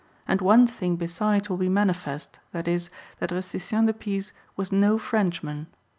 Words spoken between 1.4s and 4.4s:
will be manifest, viz., that Rusticien de Pise